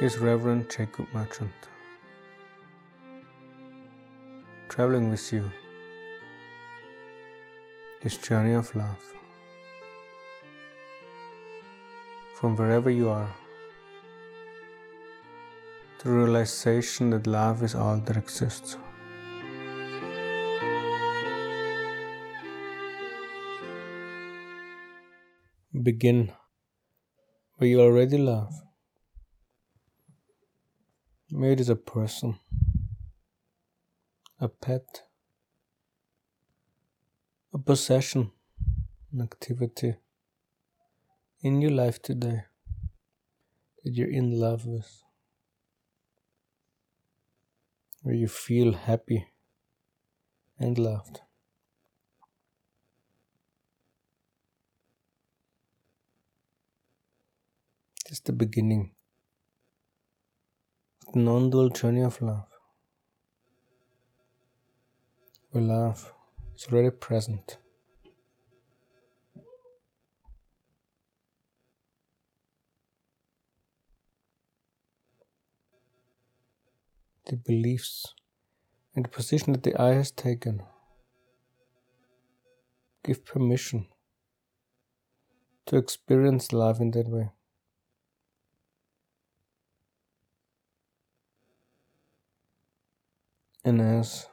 is 0.00 0.16
Reverend 0.16 0.70
Jacob 0.70 1.06
Merchant. 1.12 1.50
Traveling 4.68 5.10
with 5.10 5.32
you, 5.32 5.50
this 8.00 8.16
journey 8.16 8.52
of 8.52 8.72
love. 8.76 9.02
From 12.36 12.54
wherever 12.54 12.90
you 12.90 13.08
are, 13.08 13.34
the 16.04 16.10
realization 16.10 17.10
that 17.10 17.26
love 17.26 17.64
is 17.64 17.74
all 17.74 17.96
that 17.96 18.16
exists. 18.16 18.76
Begin 25.82 26.30
where 27.56 27.68
you 27.68 27.80
already 27.80 28.18
love. 28.18 28.67
Maybe 31.30 31.60
is 31.60 31.68
a 31.68 31.76
person, 31.76 32.38
a 34.40 34.48
pet, 34.48 35.02
a 37.52 37.58
possession, 37.58 38.30
an 39.12 39.20
activity. 39.20 39.96
In 41.42 41.60
your 41.60 41.70
life 41.70 42.00
today 42.00 42.44
that 43.84 43.92
you're 43.92 44.10
in 44.10 44.40
love 44.40 44.64
with, 44.64 45.02
where 48.02 48.14
you 48.14 48.26
feel 48.26 48.72
happy 48.72 49.28
and 50.58 50.78
loved. 50.78 51.20
Just 58.08 58.24
the 58.24 58.32
beginning 58.32 58.92
non-dual 61.14 61.70
journey 61.70 62.02
of 62.02 62.20
love. 62.20 62.46
Where 65.50 65.64
love 65.64 66.12
is 66.54 66.66
already 66.70 66.90
present. 66.90 67.58
The 77.26 77.36
beliefs 77.36 78.14
and 78.94 79.04
the 79.04 79.08
position 79.08 79.52
that 79.52 79.62
the 79.62 79.80
I 79.80 79.94
has 79.94 80.10
taken 80.10 80.62
give 83.04 83.24
permission 83.24 83.86
to 85.66 85.76
experience 85.76 86.52
love 86.52 86.80
in 86.80 86.90
that 86.92 87.08
way. 87.08 87.30
And 93.64 93.80
as 93.80 94.26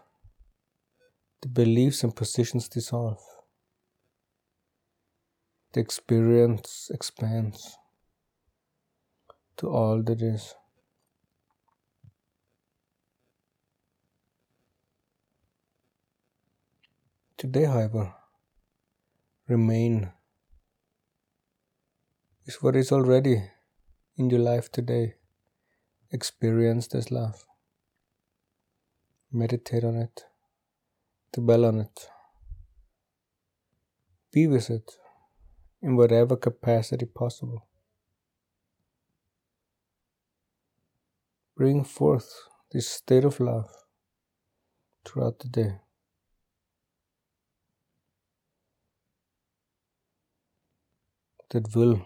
the 1.42 1.48
beliefs 1.48 2.04
and 2.04 2.16
positions 2.16 2.70
dissolve, 2.70 3.22
the 5.74 5.80
experience 5.80 6.90
expands 6.94 7.78
to 9.58 9.68
all 9.70 10.02
that 10.04 10.22
is. 10.22 10.56
Today, 17.38 17.66
however, 17.66 18.14
remain 19.48 20.12
is 22.46 22.62
what 22.62 22.76
is 22.76 22.92
already 22.92 23.44
in 24.18 24.30
your 24.30 24.40
life 24.40 24.72
today. 24.72 25.16
Experienced 26.12 26.96
as 26.96 27.12
love 27.12 27.46
meditate 29.36 29.84
on 29.84 29.98
it, 29.98 30.24
dwell 31.34 31.66
on 31.66 31.80
it, 31.82 32.10
be 34.32 34.48
with 34.48 34.70
it 34.70 34.94
in 35.82 35.98
whatever 35.98 36.38
capacity 36.38 37.06
possible. 37.06 37.68
Bring 41.58 41.84
forth 41.84 42.32
this 42.72 42.90
state 42.90 43.26
of 43.26 43.40
love 43.40 43.70
throughout 45.06 45.40
the 45.40 45.50
day. 45.50 45.80
That 51.52 51.76
will 51.76 52.06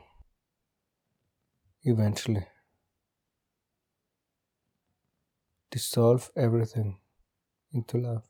eventually 1.83 2.45
dissolve 5.71 6.31
everything 6.35 6.97
into 7.73 7.97
love. 7.97 8.23